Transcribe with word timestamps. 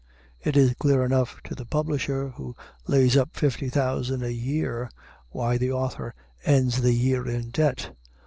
It 0.43 0.57
is 0.57 0.73
clear 0.79 1.05
enough 1.05 1.39
to 1.43 1.53
the 1.53 1.63
publisher 1.67 2.29
who 2.29 2.55
lays 2.87 3.15
up 3.15 3.35
fifty 3.35 3.69
thousand 3.69 4.23
a 4.23 4.33
year 4.33 4.89
why 5.29 5.59
the 5.59 5.71
author 5.71 6.15
ends 6.43 6.81
the 6.81 6.93
year 6.93 7.27
in 7.27 7.51
debt. 7.51 7.91